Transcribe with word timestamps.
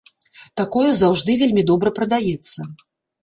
Такое 0.59 0.85
заўжды 1.01 1.35
вельмі 1.43 1.63
добра 1.71 1.93
прадаецца. 1.99 2.59